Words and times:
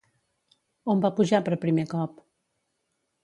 On 0.93 1.03
va 1.03 1.11
pujar 1.19 1.41
per 1.49 1.59
primer 1.65 1.85
cop? 1.93 2.17